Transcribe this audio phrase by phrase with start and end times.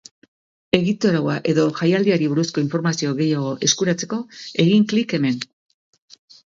[0.77, 4.21] Egitaraua edota jaialdiari buruzko informazio gehiago eskuratzeko,
[4.67, 5.43] egin klik hemen.